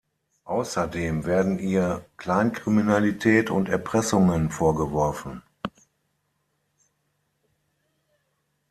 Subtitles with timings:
[0.45, 5.43] Außerdem werden ihr Kleinkriminalität und Erpressungen vorgeworfen.